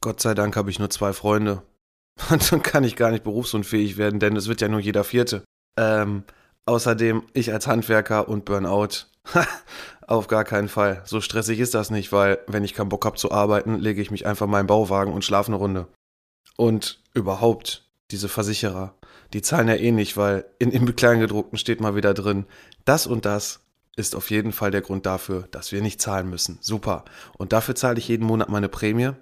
[0.00, 1.62] Gott sei Dank habe ich nur zwei Freunde.
[2.30, 5.44] Und dann kann ich gar nicht berufsunfähig werden, denn es wird ja nur jeder Vierte.
[5.78, 6.24] Ähm,
[6.66, 9.06] außerdem ich als Handwerker und Burnout.
[10.06, 11.02] Auf gar keinen Fall.
[11.04, 14.10] So stressig ist das nicht, weil wenn ich keinen Bock habe zu arbeiten, lege ich
[14.10, 15.86] mich einfach in meinen Bauwagen und schlafe eine Runde.
[16.56, 18.94] Und überhaupt, diese Versicherer,
[19.32, 22.46] die zahlen ja eh nicht, weil in im Kleingedruckten steht mal wieder drin,
[22.84, 23.60] das und das
[23.96, 26.58] ist auf jeden Fall der Grund dafür, dass wir nicht zahlen müssen.
[26.60, 27.04] Super.
[27.38, 29.12] Und dafür zahle ich jeden Monat meine Prämie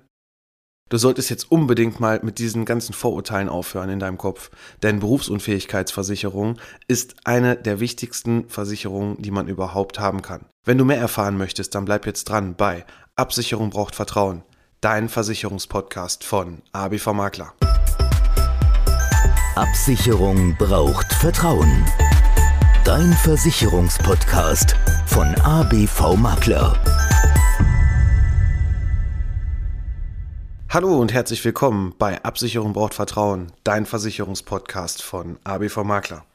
[0.89, 4.51] Du solltest jetzt unbedingt mal mit diesen ganzen Vorurteilen aufhören in deinem Kopf.
[4.83, 10.47] Denn Berufsunfähigkeitsversicherung ist eine der wichtigsten Versicherungen, die man überhaupt haben kann.
[10.65, 12.85] Wenn du mehr erfahren möchtest, dann bleib jetzt dran bei
[13.17, 14.43] Absicherung braucht Vertrauen.
[14.81, 17.53] Dein Versicherungspodcast von ABV Makler.
[19.57, 21.85] Absicherung braucht Vertrauen.
[22.85, 24.77] Dein Versicherungspodcast
[25.07, 26.98] von ABV Makler.
[30.71, 36.27] Hallo und herzlich willkommen bei Absicherung braucht Vertrauen, dein Versicherungspodcast von ABV Makler.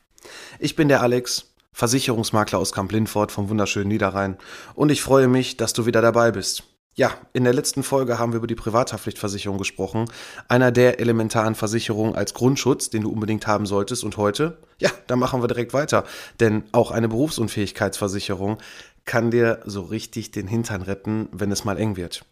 [0.57, 4.39] Ich bin der Alex, Versicherungsmakler aus Kamp-Lindfort vom wunderschönen Niederrhein
[4.73, 6.63] und ich freue mich, dass du wieder dabei bist.
[6.95, 10.09] Ja, in der letzten Folge haben wir über die Privathaftpflichtversicherung gesprochen,
[10.47, 14.03] einer der elementaren Versicherungen als Grundschutz, den du unbedingt haben solltest.
[14.03, 16.05] Und heute, ja, da machen wir direkt weiter,
[16.39, 18.57] denn auch eine Berufsunfähigkeitsversicherung
[19.05, 22.25] kann dir so richtig den Hintern retten, wenn es mal eng wird.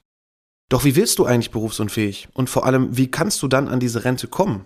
[0.71, 2.29] Doch wie willst du eigentlich berufsunfähig?
[2.31, 4.63] Und vor allem, wie kannst du dann an diese Rente kommen?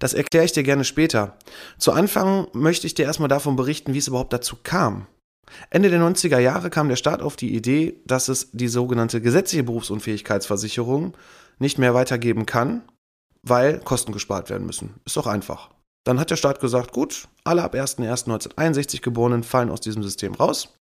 [0.00, 1.38] Das erkläre ich dir gerne später.
[1.78, 5.06] Zu Anfang möchte ich dir erstmal davon berichten, wie es überhaupt dazu kam.
[5.70, 9.62] Ende der 90er Jahre kam der Staat auf die Idee, dass es die sogenannte gesetzliche
[9.62, 11.16] Berufsunfähigkeitsversicherung
[11.60, 12.82] nicht mehr weitergeben kann,
[13.44, 14.94] weil Kosten gespart werden müssen.
[15.04, 15.70] Ist doch einfach.
[16.02, 20.74] Dann hat der Staat gesagt, gut, alle ab 01.01.1961 Geborenen fallen aus diesem System raus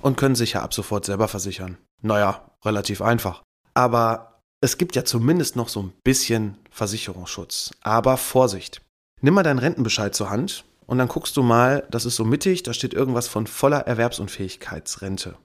[0.00, 1.78] und können sich ja ab sofort selber versichern.
[2.02, 3.44] Naja, relativ einfach.
[3.78, 7.70] Aber es gibt ja zumindest noch so ein bisschen Versicherungsschutz.
[7.80, 8.82] Aber Vorsicht.
[9.20, 12.64] Nimm mal deinen Rentenbescheid zur Hand und dann guckst du mal, das ist so mittig,
[12.64, 15.36] da steht irgendwas von voller Erwerbsunfähigkeitsrente.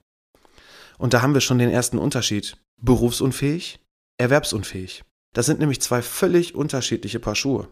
[0.98, 2.58] Und da haben wir schon den ersten Unterschied.
[2.82, 3.80] Berufsunfähig,
[4.18, 5.04] erwerbsunfähig.
[5.36, 7.68] Das sind nämlich zwei völlig unterschiedliche Paar Schuhe.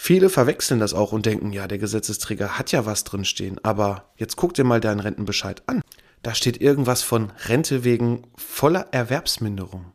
[0.00, 4.36] Viele verwechseln das auch und denken, ja, der Gesetzesträger hat ja was drinstehen, aber jetzt
[4.36, 5.82] guck dir mal deinen Rentenbescheid an.
[6.22, 9.90] Da steht irgendwas von Rente wegen voller Erwerbsminderung.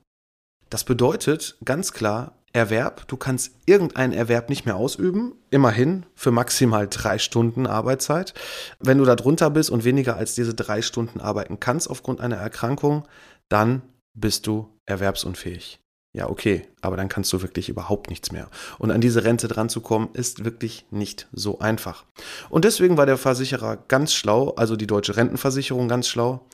[0.70, 6.88] Das bedeutet ganz klar, Erwerb, du kannst irgendeinen Erwerb nicht mehr ausüben, immerhin für maximal
[6.88, 8.34] drei Stunden Arbeitszeit.
[8.80, 12.38] Wenn du da drunter bist und weniger als diese drei Stunden arbeiten kannst aufgrund einer
[12.38, 13.08] Erkrankung,
[13.50, 13.84] dann
[14.16, 15.80] bist du erwerbsunfähig.
[16.12, 18.50] Ja, okay, aber dann kannst du wirklich überhaupt nichts mehr.
[18.80, 22.04] Und an diese Rente dran zu kommen, ist wirklich nicht so einfach.
[22.50, 26.48] Und deswegen war der Versicherer ganz schlau, also die deutsche Rentenversicherung ganz schlau,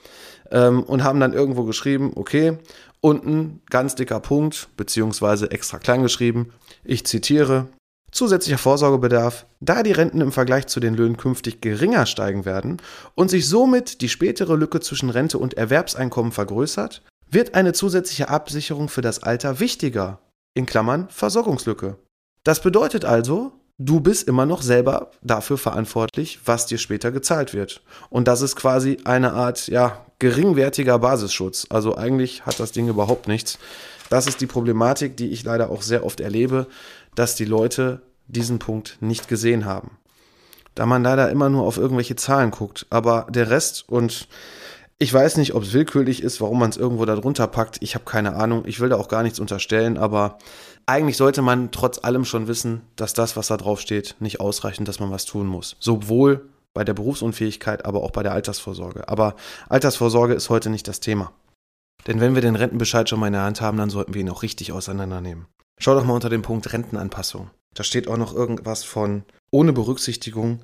[0.52, 2.58] ähm, und haben dann irgendwo geschrieben, okay,
[3.06, 6.52] unten ganz dicker Punkt, beziehungsweise extra klein geschrieben,
[6.84, 7.68] ich zitiere,
[8.12, 12.82] Zusätzlicher Vorsorgebedarf, da die Renten im Vergleich zu den Löhnen künftig geringer steigen werden
[13.14, 18.90] und sich somit die spätere Lücke zwischen Rente und Erwerbseinkommen vergrößert, wird eine zusätzliche Absicherung
[18.90, 20.20] für das Alter wichtiger,
[20.56, 21.98] in Klammern Versorgungslücke.
[22.44, 27.82] Das bedeutet also, du bist immer noch selber dafür verantwortlich, was dir später gezahlt wird.
[28.10, 31.68] Und das ist quasi eine Art, ja, geringwertiger Basisschutz.
[31.70, 33.60] Also eigentlich hat das Ding überhaupt nichts.
[34.10, 36.68] Das ist die Problematik, die ich leider auch sehr oft erlebe,
[37.16, 39.98] dass die Leute diesen Punkt nicht gesehen haben.
[40.74, 44.28] Da man leider immer nur auf irgendwelche Zahlen guckt, aber der Rest und
[44.98, 47.78] ich weiß nicht, ob es willkürlich ist, warum man es irgendwo da drunter packt.
[47.82, 48.64] Ich habe keine Ahnung.
[48.66, 50.38] Ich will da auch gar nichts unterstellen, aber
[50.86, 54.86] eigentlich sollte man trotz allem schon wissen, dass das, was da drauf steht, nicht ausreicht
[54.88, 55.76] dass man was tun muss.
[55.80, 59.08] Sowohl bei der Berufsunfähigkeit, aber auch bei der Altersvorsorge.
[59.08, 59.36] Aber
[59.70, 61.32] Altersvorsorge ist heute nicht das Thema.
[62.06, 64.30] Denn wenn wir den Rentenbescheid schon mal in der Hand haben, dann sollten wir ihn
[64.30, 65.48] auch richtig auseinandernehmen.
[65.80, 67.50] Schau doch mal unter dem Punkt Rentenanpassung.
[67.74, 70.62] Da steht auch noch irgendwas von ohne Berücksichtigung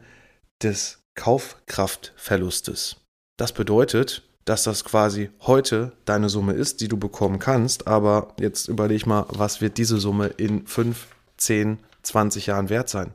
[0.61, 2.97] des Kaufkraftverlustes.
[3.37, 8.68] Das bedeutet, dass das quasi heute deine Summe ist, die du bekommen kannst, aber jetzt
[8.68, 11.08] überleg mal, was wird diese Summe in 5,
[11.38, 13.14] 10, 20 Jahren wert sein?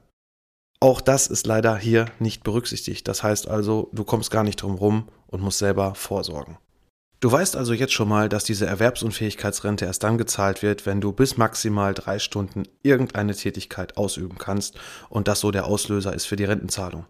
[0.81, 3.09] Auch das ist leider hier nicht berücksichtigt.
[3.09, 6.59] Das heißt also, du kommst gar nicht drum rum und musst selber vorsorgen.
[7.21, 11.13] Du weißt also jetzt schon mal, dass diese Erwerbsunfähigkeitsrente erst dann gezahlt wird, wenn du
[11.13, 16.37] bis maximal drei Stunden irgendeine Tätigkeit ausüben kannst und das so der Auslöser ist für
[16.37, 17.07] die Rentenzahlung.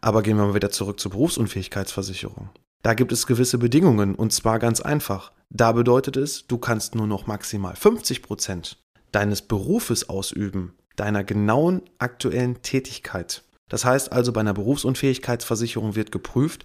[0.00, 2.50] Aber gehen wir mal wieder zurück zur Berufsunfähigkeitsversicherung.
[2.82, 5.32] Da gibt es gewisse Bedingungen und zwar ganz einfach.
[5.50, 8.78] Da bedeutet es, du kannst nur noch maximal 50 Prozent
[9.12, 13.42] deines Berufes ausüben, deiner genauen aktuellen Tätigkeit.
[13.68, 16.64] Das heißt also, bei einer Berufsunfähigkeitsversicherung wird geprüft,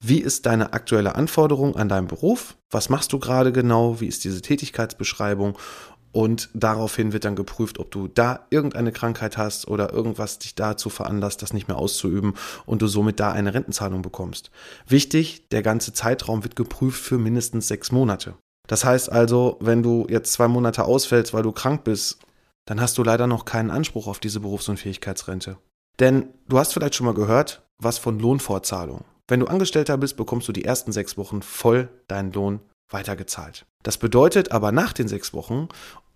[0.00, 2.56] wie ist deine aktuelle Anforderung an deinem Beruf?
[2.70, 4.00] Was machst du gerade genau?
[4.00, 5.58] Wie ist diese Tätigkeitsbeschreibung?
[6.12, 10.90] Und daraufhin wird dann geprüft, ob du da irgendeine Krankheit hast oder irgendwas dich dazu
[10.90, 12.34] veranlasst, das nicht mehr auszuüben
[12.66, 14.50] und du somit da eine Rentenzahlung bekommst.
[14.88, 18.34] Wichtig, der ganze Zeitraum wird geprüft für mindestens sechs Monate.
[18.66, 22.18] Das heißt also, wenn du jetzt zwei Monate ausfällst, weil du krank bist,
[22.66, 25.58] dann hast du leider noch keinen Anspruch auf diese Berufsunfähigkeitsrente.
[25.98, 29.04] Denn du hast vielleicht schon mal gehört, was von Lohnfortzahlung.
[29.28, 32.60] Wenn du Angestellter bist, bekommst du die ersten sechs Wochen voll deinen Lohn
[32.90, 33.66] weitergezahlt.
[33.82, 35.68] Das bedeutet aber nach den sechs Wochen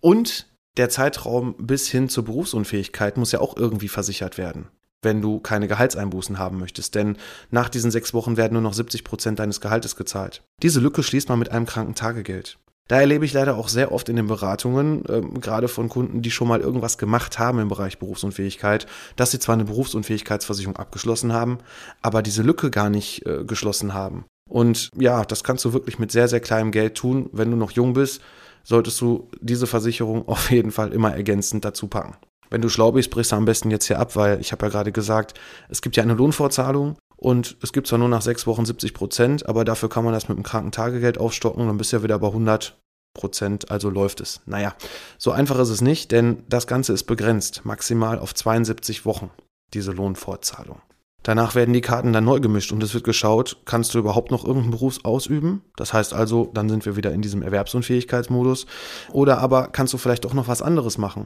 [0.05, 0.45] und
[0.77, 4.67] der Zeitraum bis hin zur Berufsunfähigkeit muss ja auch irgendwie versichert werden,
[5.01, 6.93] wenn du keine Gehaltseinbußen haben möchtest.
[6.93, 7.17] Denn
[7.49, 10.43] nach diesen sechs Wochen werden nur noch 70 Prozent deines Gehaltes gezahlt.
[10.61, 12.59] Diese Lücke schließt man mit einem Krankentagegeld.
[12.87, 16.29] Da erlebe ich leider auch sehr oft in den Beratungen, ähm, gerade von Kunden, die
[16.29, 18.85] schon mal irgendwas gemacht haben im Bereich Berufsunfähigkeit,
[19.15, 21.57] dass sie zwar eine Berufsunfähigkeitsversicherung abgeschlossen haben,
[22.03, 24.25] aber diese Lücke gar nicht äh, geschlossen haben.
[24.47, 27.27] Und ja, das kannst du wirklich mit sehr, sehr kleinem Geld tun.
[27.31, 28.21] Wenn du noch jung bist,
[28.65, 32.17] solltest du diese Versicherung auf jeden Fall immer ergänzend dazu packen.
[32.49, 34.69] Wenn du schlau bist, brichst du am besten jetzt hier ab, weil ich habe ja
[34.69, 35.39] gerade gesagt,
[35.69, 39.49] es gibt ja eine Lohnfortzahlung und es gibt zwar nur nach sechs Wochen 70 Prozent,
[39.49, 42.27] aber dafür kann man das mit dem Krankentagegeld aufstocken, dann bist du ja wieder bei
[42.27, 42.79] 100
[43.13, 44.41] Prozent, also läuft es.
[44.45, 44.75] Naja,
[45.17, 49.31] so einfach ist es nicht, denn das Ganze ist begrenzt, maximal auf 72 Wochen,
[49.73, 50.81] diese Lohnfortzahlung.
[51.25, 54.45] Danach werden die Karten dann neu gemischt und es wird geschaut, kannst du überhaupt noch
[54.45, 55.63] irgendeinen Beruf ausüben?
[55.75, 58.67] Das heißt also, dann sind wir wieder in diesem Erwerbsunfähigkeitsmodus.
[59.11, 61.25] Oder aber kannst du vielleicht auch noch was anderes machen?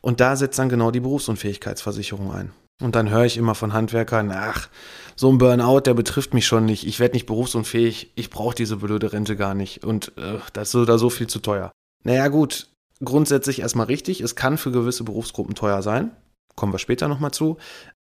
[0.00, 2.52] Und da setzt dann genau die Berufsunfähigkeitsversicherung ein.
[2.80, 4.68] Und dann höre ich immer von Handwerkern, ach,
[5.16, 6.86] so ein Burnout, der betrifft mich schon nicht.
[6.86, 9.84] Ich werde nicht berufsunfähig, ich brauche diese blöde Rente gar nicht.
[9.84, 11.72] Und äh, das ist da so viel zu teuer.
[12.04, 12.68] Naja gut,
[13.02, 16.12] grundsätzlich erstmal richtig, es kann für gewisse Berufsgruppen teuer sein.
[16.54, 17.56] Kommen wir später nochmal zu.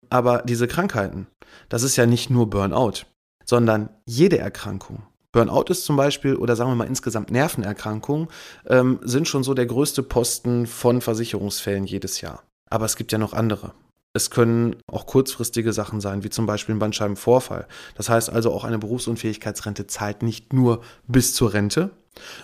[0.10, 1.28] Aber diese Krankheiten,
[1.70, 3.06] das ist ja nicht nur Burnout,
[3.46, 5.04] sondern jede Erkrankung.
[5.32, 8.30] Burnout ist zum Beispiel, oder sagen wir mal insgesamt Nervenerkrankungen,
[8.66, 12.44] ähm, sind schon so der größte Posten von Versicherungsfällen jedes Jahr.
[12.70, 13.74] Aber es gibt ja noch andere.
[14.14, 17.68] Es können auch kurzfristige Sachen sein, wie zum Beispiel ein Bandscheibenvorfall.
[17.94, 21.92] Das heißt also, auch eine Berufsunfähigkeitsrente zahlt nicht nur bis zur Rente,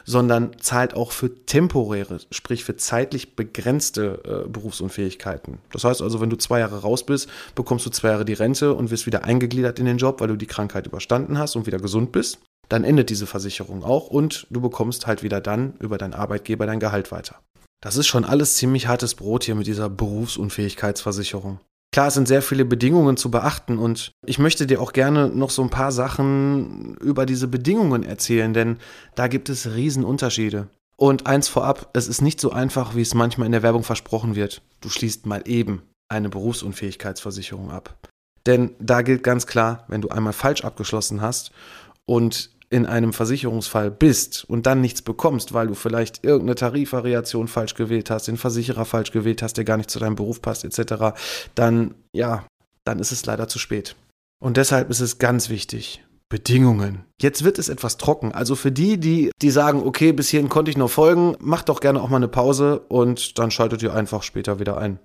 [0.05, 5.59] sondern zahlt auch für temporäre, sprich für zeitlich begrenzte äh, Berufsunfähigkeiten.
[5.71, 8.73] Das heißt also, wenn du zwei Jahre raus bist, bekommst du zwei Jahre die Rente
[8.73, 11.79] und wirst wieder eingegliedert in den Job, weil du die Krankheit überstanden hast und wieder
[11.79, 12.39] gesund bist.
[12.69, 16.79] Dann endet diese Versicherung auch und du bekommst halt wieder dann über deinen Arbeitgeber dein
[16.79, 17.39] Gehalt weiter.
[17.81, 21.59] Das ist schon alles ziemlich hartes Brot hier mit dieser Berufsunfähigkeitsversicherung.
[21.95, 25.49] Klar, es sind sehr viele Bedingungen zu beachten und ich möchte dir auch gerne noch
[25.49, 28.79] so ein paar Sachen über diese Bedingungen erzählen, denn
[29.15, 30.67] da gibt es Riesenunterschiede.
[30.97, 34.35] Und eins vorab, es ist nicht so einfach, wie es manchmal in der Werbung versprochen
[34.35, 34.61] wird.
[34.81, 37.97] Du schließt mal eben eine Berufsunfähigkeitsversicherung ab.
[38.45, 41.53] Denn da gilt ganz klar, wenn du einmal falsch abgeschlossen hast
[42.05, 47.73] und in einem Versicherungsfall bist und dann nichts bekommst, weil du vielleicht irgendeine Tarifvariation falsch
[47.73, 51.17] gewählt hast, den Versicherer falsch gewählt hast, der gar nicht zu deinem Beruf passt, etc.,
[51.55, 52.45] dann ja,
[52.83, 53.95] dann ist es leider zu spät.
[54.43, 57.05] Und deshalb ist es ganz wichtig, Bedingungen.
[57.21, 58.33] Jetzt wird es etwas trocken.
[58.33, 61.79] Also für die, die, die sagen, okay, bis hierhin konnte ich noch folgen, macht doch
[61.79, 64.99] gerne auch mal eine Pause und dann schaltet ihr einfach später wieder ein.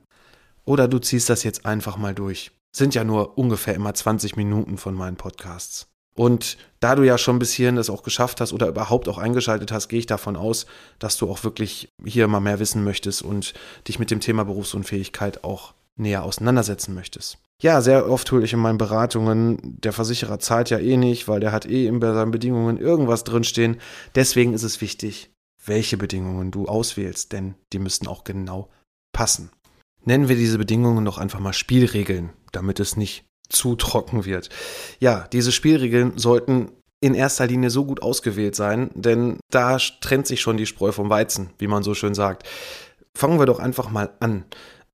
[0.65, 2.51] Oder du ziehst das jetzt einfach mal durch.
[2.75, 5.90] Sind ja nur ungefähr immer 20 Minuten von meinen Podcasts.
[6.21, 9.73] Und da du ja schon bis hierhin das auch geschafft hast oder überhaupt auch eingeschaltet
[9.73, 10.67] hast, gehe ich davon aus,
[10.99, 13.55] dass du auch wirklich hier mal mehr wissen möchtest und
[13.89, 17.39] dich mit dem Thema Berufsunfähigkeit auch näher auseinandersetzen möchtest.
[17.63, 21.41] Ja, sehr oft höre ich in meinen Beratungen, der Versicherer zahlt ja eh nicht, weil
[21.41, 23.79] der hat eh in seinen Bedingungen irgendwas drinstehen.
[24.15, 25.31] Deswegen ist es wichtig,
[25.65, 28.69] welche Bedingungen du auswählst, denn die müssen auch genau
[29.15, 29.53] passen.
[30.05, 34.49] Nennen wir diese Bedingungen doch einfach mal Spielregeln, damit es nicht zu trocken wird.
[34.99, 40.41] Ja, diese Spielregeln sollten in erster Linie so gut ausgewählt sein, denn da trennt sich
[40.41, 42.47] schon die Spreu vom Weizen, wie man so schön sagt.
[43.15, 44.45] Fangen wir doch einfach mal an.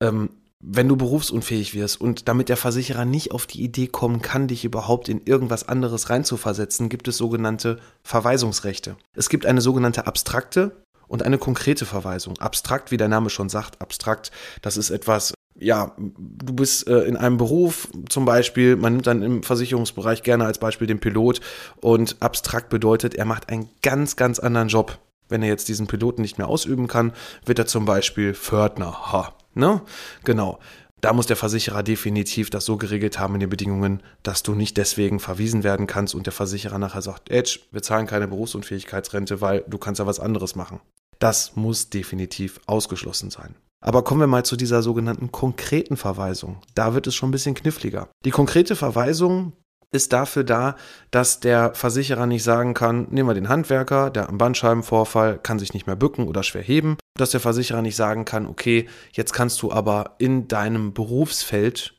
[0.01, 4.49] Ähm, wenn du berufsunfähig wirst und damit der Versicherer nicht auf die Idee kommen kann,
[4.49, 8.97] dich überhaupt in irgendwas anderes reinzuversetzen, gibt es sogenannte Verweisungsrechte.
[9.15, 12.39] Es gibt eine sogenannte abstrakte und eine konkrete Verweisung.
[12.39, 14.33] Abstrakt, wie der Name schon sagt, abstrakt,
[14.63, 19.23] das ist etwas, ja, du bist äh, in einem Beruf zum Beispiel, man nimmt dann
[19.23, 21.41] im Versicherungsbereich gerne als Beispiel den Pilot
[21.81, 24.99] und abstrakt bedeutet, er macht einen ganz, ganz anderen Job.
[25.29, 27.13] Wenn er jetzt diesen Piloten nicht mehr ausüben kann,
[27.45, 29.13] wird er zum Beispiel Fördner.
[29.13, 29.83] Ha, ne?
[30.25, 30.61] Genau.
[31.01, 34.77] Da muss der Versicherer definitiv das so geregelt haben in den Bedingungen, dass du nicht
[34.77, 39.63] deswegen verwiesen werden kannst und der Versicherer nachher sagt, Edge, wir zahlen keine Berufsunfähigkeitsrente, weil
[39.67, 40.81] du kannst ja was anderes machen.
[41.19, 43.57] Das muss definitiv ausgeschlossen sein.
[43.87, 46.61] Aber kommen wir mal zu dieser sogenannten konkreten Verweisung.
[46.75, 48.09] Da wird es schon ein bisschen kniffliger.
[48.25, 49.53] Die konkrete Verweisung
[49.93, 50.75] ist dafür da,
[51.13, 55.73] dass der Versicherer nicht sagen kann, nehmen wir den Handwerker, der am Bandscheibenvorfall kann sich
[55.73, 59.63] nicht mehr bücken oder schwer heben, dass der Versicherer nicht sagen kann, okay, jetzt kannst
[59.63, 61.95] du aber in deinem Berufsfeld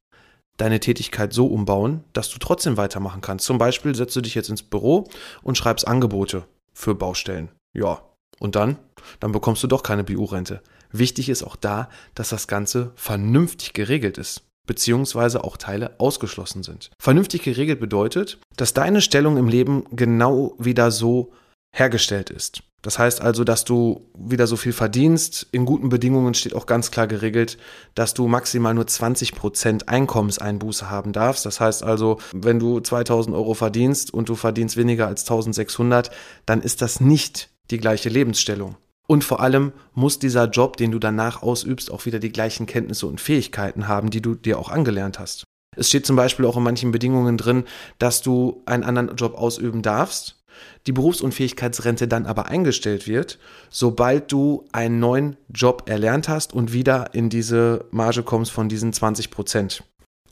[0.57, 3.45] deine Tätigkeit so umbauen, dass du trotzdem weitermachen kannst.
[3.45, 5.07] Zum Beispiel setzt du dich jetzt ins Büro
[5.41, 7.49] und schreibst Angebote für Baustellen.
[7.73, 8.01] Ja,
[8.39, 8.77] und dann?
[9.21, 10.61] Dann bekommst du doch keine BU-Rente.
[10.91, 16.91] Wichtig ist auch da, dass das Ganze vernünftig geregelt ist beziehungsweise auch Teile ausgeschlossen sind.
[16.99, 21.31] Vernünftig geregelt bedeutet, dass deine Stellung im Leben genau wieder so
[21.73, 22.61] hergestellt ist.
[22.83, 25.47] Das heißt also, dass du wieder so viel verdienst.
[25.51, 27.57] In guten Bedingungen steht auch ganz klar geregelt,
[27.95, 31.45] dass du maximal nur 20 Prozent Einkommenseinbuße haben darfst.
[31.45, 36.11] Das heißt also, wenn du 2000 Euro verdienst und du verdienst weniger als 1600,
[36.45, 38.77] dann ist das nicht die gleiche Lebensstellung.
[39.07, 43.07] Und vor allem muss dieser Job, den du danach ausübst, auch wieder die gleichen Kenntnisse
[43.07, 45.45] und Fähigkeiten haben, die du dir auch angelernt hast.
[45.77, 47.63] Es steht zum Beispiel auch in manchen Bedingungen drin,
[47.99, 50.43] dass du einen anderen Job ausüben darfst,
[50.87, 53.37] die Berufsunfähigkeitsrente dann aber eingestellt wird,
[53.69, 58.91] sobald du einen neuen Job erlernt hast und wieder in diese Marge kommst von diesen
[58.91, 59.83] 20 Prozent.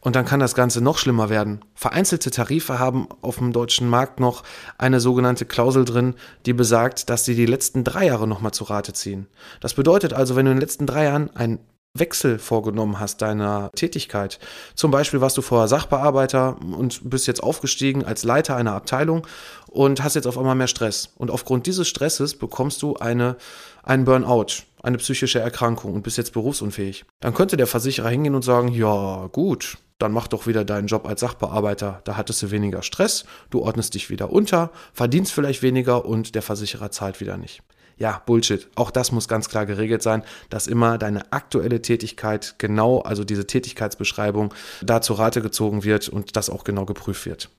[0.05, 1.62] Und dann kann das Ganze noch schlimmer werden.
[1.74, 4.43] Vereinzelte Tarife haben auf dem deutschen Markt noch
[4.77, 6.13] eine sogenannte Klausel drin,
[6.45, 9.25] die besagt, dass sie die letzten drei Jahre nochmal zu Rate ziehen.
[9.62, 11.57] Das bedeutet also, wenn du in den letzten drei Jahren einen
[11.95, 14.39] Wechsel vorgenommen hast deiner Tätigkeit.
[14.75, 19.25] Zum Beispiel warst du vorher Sachbearbeiter und bist jetzt aufgestiegen als Leiter einer Abteilung
[19.67, 21.13] und hast jetzt auf einmal mehr Stress.
[21.15, 23.37] Und aufgrund dieses Stresses bekommst du eine,
[23.83, 27.05] einen Burnout, eine psychische Erkrankung und bist jetzt berufsunfähig.
[27.21, 31.07] Dann könnte der Versicherer hingehen und sagen, ja gut, dann mach doch wieder deinen Job
[31.07, 32.01] als Sachbearbeiter.
[32.03, 36.41] Da hattest du weniger Stress, du ordnest dich wieder unter, verdienst vielleicht weniger und der
[36.41, 37.63] Versicherer zahlt wieder nicht.
[37.97, 38.67] Ja, Bullshit.
[38.75, 43.47] Auch das muss ganz klar geregelt sein, dass immer deine aktuelle Tätigkeit genau, also diese
[43.47, 47.49] Tätigkeitsbeschreibung, da zur Rate gezogen wird und das auch genau geprüft wird.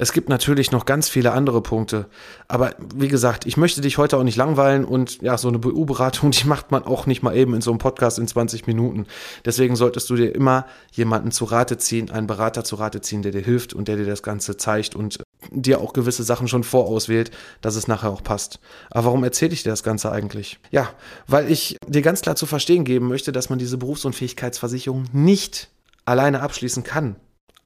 [0.00, 2.06] Es gibt natürlich noch ganz viele andere Punkte.
[2.48, 6.30] Aber wie gesagt, ich möchte dich heute auch nicht langweilen und ja, so eine BU-Beratung,
[6.30, 9.04] die macht man auch nicht mal eben in so einem Podcast in 20 Minuten.
[9.44, 13.32] Deswegen solltest du dir immer jemanden zu Rate ziehen, einen Berater zu Rate ziehen, der
[13.32, 15.18] dir hilft und der dir das Ganze zeigt und
[15.50, 17.30] dir auch gewisse Sachen schon vorauswählt,
[17.60, 18.58] dass es nachher auch passt.
[18.90, 20.58] Aber warum erzähle ich dir das Ganze eigentlich?
[20.70, 20.88] Ja,
[21.26, 25.68] weil ich dir ganz klar zu verstehen geben möchte, dass man diese Berufsunfähigkeitsversicherung nicht
[26.06, 27.16] alleine abschließen kann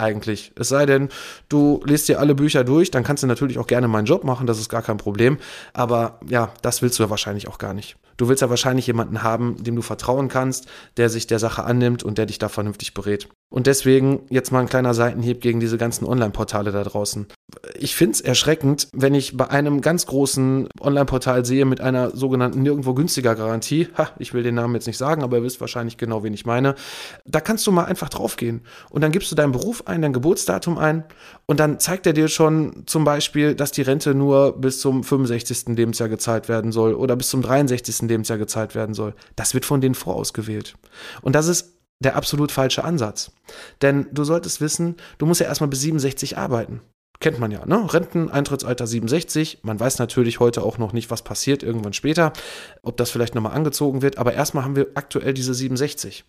[0.04, 0.52] eigentlich.
[0.56, 1.08] Es sei denn,
[1.48, 4.46] du liest dir alle Bücher durch, dann kannst du natürlich auch gerne meinen Job machen,
[4.46, 5.38] das ist gar kein Problem.
[5.72, 7.96] Aber ja, das willst du ja wahrscheinlich auch gar nicht.
[8.16, 12.02] Du willst ja wahrscheinlich jemanden haben, dem du vertrauen kannst, der sich der Sache annimmt
[12.02, 13.28] und der dich da vernünftig berät.
[13.54, 17.28] Und deswegen jetzt mal ein kleiner Seitenhieb gegen diese ganzen Online-Portale da draußen.
[17.78, 22.62] Ich finde es erschreckend, wenn ich bei einem ganz großen Online-Portal sehe mit einer sogenannten
[22.62, 25.98] nirgendwo günstiger Garantie, ha, ich will den Namen jetzt nicht sagen, aber ihr wisst wahrscheinlich
[25.98, 26.74] genau, wen ich meine,
[27.26, 30.76] da kannst du mal einfach draufgehen und dann gibst du deinen Beruf ein, dein Geburtsdatum
[30.76, 31.04] ein
[31.46, 35.76] und dann zeigt er dir schon zum Beispiel, dass die Rente nur bis zum 65.
[35.76, 38.08] Lebensjahr gezahlt werden soll oder bis zum 63.
[38.08, 39.14] Lebensjahr gezahlt werden soll.
[39.36, 40.74] Das wird von denen vorausgewählt.
[41.22, 43.32] Und das ist der absolut falsche Ansatz.
[43.82, 46.80] Denn du solltest wissen, du musst ja erstmal bis 67 arbeiten.
[47.20, 47.92] Kennt man ja, ne?
[47.92, 49.60] Renteneintrittsalter 67.
[49.62, 52.32] Man weiß natürlich heute auch noch nicht, was passiert irgendwann später,
[52.82, 56.24] ob das vielleicht nochmal angezogen wird, aber erstmal haben wir aktuell diese 67.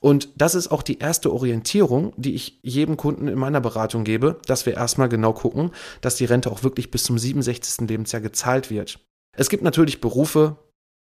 [0.00, 4.40] Und das ist auch die erste Orientierung, die ich jedem Kunden in meiner Beratung gebe,
[4.46, 7.88] dass wir erstmal genau gucken, dass die Rente auch wirklich bis zum 67.
[7.88, 8.98] Lebensjahr gezahlt wird.
[9.36, 10.56] Es gibt natürlich Berufe,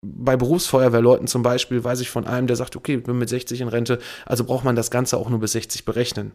[0.04, 3.60] bei Berufsfeuerwehrleuten zum Beispiel weiß ich von einem, der sagt, okay, ich bin mit 60
[3.60, 6.32] in Rente, also braucht man das Ganze auch nur bis 60 berechnen.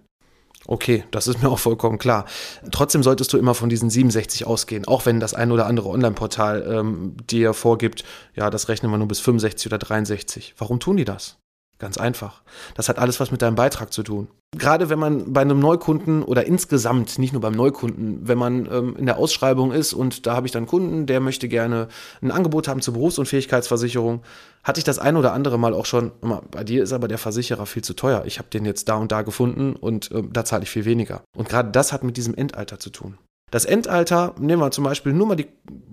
[0.65, 2.25] Okay, das ist mir auch vollkommen klar.
[2.71, 6.67] Trotzdem solltest du immer von diesen 67 ausgehen, auch wenn das ein oder andere Online-Portal
[6.69, 8.03] ähm, dir vorgibt,
[8.35, 10.55] ja, das rechnen wir nur bis 65 oder 63.
[10.57, 11.37] Warum tun die das?
[11.79, 12.41] Ganz einfach.
[12.73, 14.27] Das hat alles was mit deinem Beitrag zu tun.
[14.57, 18.95] Gerade wenn man bei einem Neukunden oder insgesamt, nicht nur beim Neukunden, wenn man ähm,
[18.97, 21.89] in der Ausschreibung ist und da habe ich dann Kunden, der möchte gerne
[22.21, 24.23] ein Angebot haben zur Berufsunfähigkeitsversicherung,
[24.63, 26.11] hatte ich das ein oder andere Mal auch schon,
[26.49, 28.23] bei dir ist aber der Versicherer viel zu teuer.
[28.25, 31.21] Ich habe den jetzt da und da gefunden und ähm, da zahle ich viel weniger.
[31.35, 33.17] Und gerade das hat mit diesem Endalter zu tun.
[33.51, 35.47] Das Endalter, nehmen wir zum Beispiel nur mal die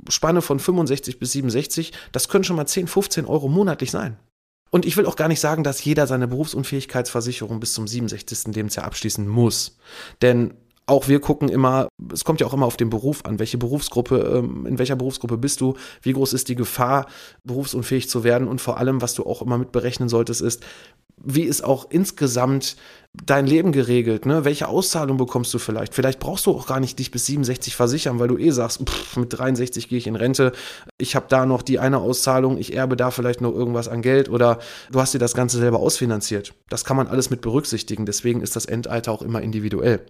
[0.09, 4.17] Spanne von 65 bis 67, das können schon mal 10, 15 Euro monatlich sein.
[4.75, 8.57] Und ich will auch gar nicht sagen, dass jeder seine Berufsunfähigkeitsversicherung bis zum 67.
[8.57, 9.79] Lebensjahr abschließen muss.
[10.21, 10.55] Denn
[10.87, 14.17] auch wir gucken immer, es kommt ja auch immer auf den Beruf an, welche Berufsgruppe,
[14.37, 17.07] ähm, in welcher Berufsgruppe bist du, wie groß ist die Gefahr,
[17.45, 20.65] berufsunfähig zu werden und vor allem, was du auch immer mit berechnen solltest, ist,
[21.23, 22.75] wie ist auch insgesamt
[23.23, 24.27] dein Leben geregelt?
[24.27, 24.45] Ne?
[24.45, 25.95] Welche Auszahlung bekommst du vielleicht?
[25.95, 29.17] Vielleicht brauchst du auch gar nicht dich bis 67 versichern, weil du eh sagst, pff,
[29.17, 30.53] mit 63 gehe ich in Rente,
[30.99, 34.29] ich habe da noch die eine Auszahlung, ich erbe da vielleicht noch irgendwas an Geld
[34.29, 34.59] oder
[34.91, 36.55] du hast dir das Ganze selber ausfinanziert.
[36.69, 40.01] Das kann man alles mit berücksichtigen, deswegen ist das Endalter auch immer individuell.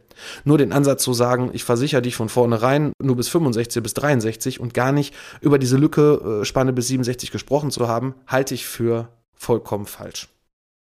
[0.44, 4.60] Nur den Ansatz zu sagen, ich versichere dich von vornherein nur bis 65 bis 63
[4.60, 8.66] und gar nicht über diese Lücke äh, Spanne bis 67 gesprochen zu haben, halte ich
[8.66, 10.33] für vollkommen falsch.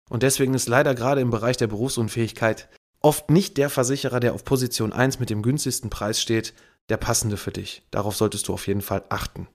[0.09, 2.67] Und deswegen ist leider gerade im Bereich der Berufsunfähigkeit
[3.01, 6.53] oft nicht der Versicherer, der auf Position 1 mit dem günstigsten Preis steht,
[6.89, 7.83] der passende für dich.
[7.91, 9.47] Darauf solltest du auf jeden Fall achten.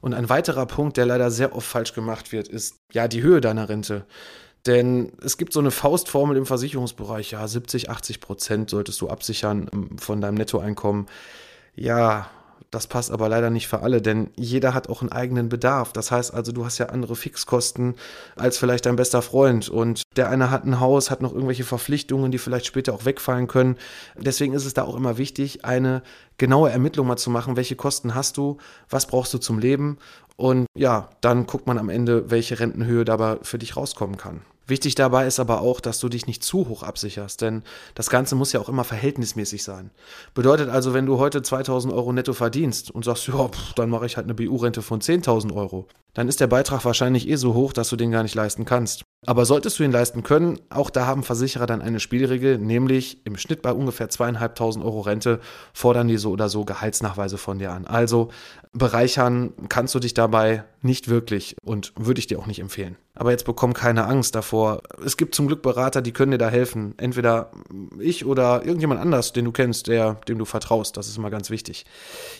[0.00, 3.40] Und ein weiterer Punkt, der leider sehr oft falsch gemacht wird, ist ja die Höhe
[3.40, 4.06] deiner Rente.
[4.66, 9.68] Denn es gibt so eine Faustformel im Versicherungsbereich, ja, 70, 80 Prozent solltest du absichern
[9.72, 11.06] ähm, von deinem Nettoeinkommen.
[11.74, 12.28] Ja,
[12.70, 15.92] das passt aber leider nicht für alle, denn jeder hat auch einen eigenen Bedarf.
[15.92, 17.94] Das heißt also, du hast ja andere Fixkosten
[18.36, 19.68] als vielleicht dein bester Freund.
[19.68, 23.46] Und der eine hat ein Haus, hat noch irgendwelche Verpflichtungen, die vielleicht später auch wegfallen
[23.46, 23.76] können.
[24.18, 26.02] Deswegen ist es da auch immer wichtig, eine
[26.36, 28.58] genaue Ermittlung mal zu machen, welche Kosten hast du,
[28.90, 29.98] was brauchst du zum Leben.
[30.36, 34.42] Und ja, dann guckt man am Ende, welche Rentenhöhe dabei für dich rauskommen kann.
[34.68, 37.62] Wichtig dabei ist aber auch, dass du dich nicht zu hoch absicherst, denn
[37.94, 39.90] das Ganze muss ja auch immer verhältnismäßig sein.
[40.34, 44.04] Bedeutet also, wenn du heute 2000 Euro netto verdienst und sagst, ja, pff, dann mache
[44.04, 47.72] ich halt eine BU-Rente von 10.000 Euro, dann ist der Beitrag wahrscheinlich eh so hoch,
[47.72, 49.04] dass du den gar nicht leisten kannst.
[49.24, 53.36] Aber solltest du ihn leisten können, auch da haben Versicherer dann eine Spielregel, nämlich im
[53.36, 55.38] Schnitt bei ungefähr zweieinhalbtausend Euro Rente
[55.72, 57.86] fordern die so oder so Gehaltsnachweise von dir an.
[57.86, 58.30] Also
[58.72, 62.96] bereichern kannst du dich dabei nicht wirklich und würde ich dir auch nicht empfehlen.
[63.14, 64.80] Aber jetzt bekomm keine Angst davor.
[65.04, 66.94] Es gibt zum Glück Berater, die können dir da helfen.
[66.98, 67.50] Entweder
[67.98, 70.96] ich oder irgendjemand anders, den du kennst, der, dem du vertraust.
[70.96, 71.84] Das ist immer ganz wichtig.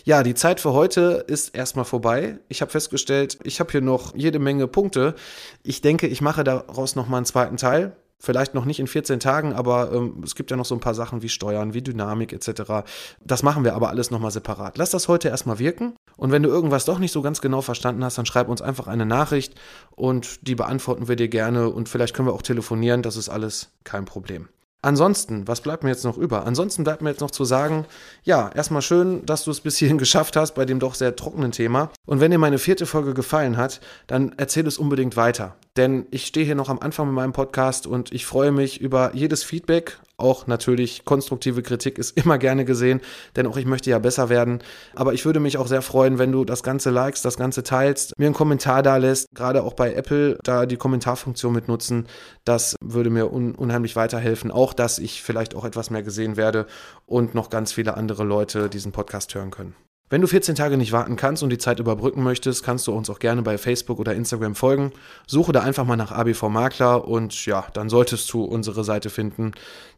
[0.05, 2.39] Ja, die Zeit für heute ist erstmal vorbei.
[2.47, 5.15] Ich habe festgestellt, ich habe hier noch jede Menge Punkte.
[5.63, 7.95] Ich denke, ich mache daraus nochmal einen zweiten Teil.
[8.21, 10.93] Vielleicht noch nicht in 14 Tagen, aber ähm, es gibt ja noch so ein paar
[10.93, 12.83] Sachen wie Steuern, wie Dynamik etc.
[13.23, 14.77] Das machen wir aber alles nochmal separat.
[14.77, 15.93] Lass das heute erstmal wirken.
[16.17, 18.87] Und wenn du irgendwas doch nicht so ganz genau verstanden hast, dann schreib uns einfach
[18.87, 19.55] eine Nachricht
[19.95, 23.03] und die beantworten wir dir gerne und vielleicht können wir auch telefonieren.
[23.03, 24.49] Das ist alles kein Problem.
[24.81, 26.45] Ansonsten, was bleibt mir jetzt noch über?
[26.45, 27.85] Ansonsten bleibt mir jetzt noch zu sagen,
[28.23, 31.51] ja, erstmal schön, dass du es bis hierhin geschafft hast bei dem doch sehr trockenen
[31.51, 31.91] Thema.
[32.05, 35.55] Und wenn dir meine vierte Folge gefallen hat, dann erzähl es unbedingt weiter.
[35.75, 39.11] Denn ich stehe hier noch am Anfang mit meinem Podcast und ich freue mich über
[39.13, 43.01] jedes Feedback, auch natürlich konstruktive Kritik ist immer gerne gesehen,
[43.35, 44.59] denn auch ich möchte ja besser werden.
[44.95, 48.17] Aber ich würde mich auch sehr freuen, wenn du das Ganze likest, das Ganze teilst,
[48.17, 52.07] mir einen Kommentar da lässt, gerade auch bei Apple da die Kommentarfunktion mit nutzen.
[52.45, 54.51] Das würde mir un unheimlich weiterhelfen.
[54.51, 56.67] Auch, dass ich vielleicht auch etwas mehr gesehen werde
[57.05, 59.75] und noch ganz viele andere Leute diesen Podcast hören können.
[60.09, 63.11] Wenn du 14 Tage nicht warten kannst und die Zeit überbrücken möchtest, kannst du uns
[63.11, 64.91] auch gerne bei Facebook oder Instagram folgen.
[65.27, 69.51] Suche da einfach mal nach ABV Makler und ja, dann solltest du unsere Seite finden,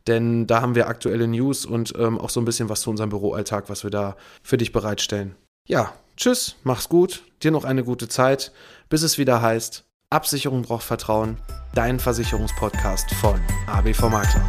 [0.08, 3.10] denn da haben wir aktuelle News und ähm, auch so ein bisschen was zu unserem
[3.10, 5.36] Büroalltag, was wir da für dich bereitstellen.
[5.66, 8.52] Ja, tschüss, mach's gut, dir noch eine gute Zeit,
[8.90, 11.38] bis es wieder heißt, Absicherung braucht Vertrauen,
[11.74, 14.46] dein Versicherungspodcast von ABV Makler.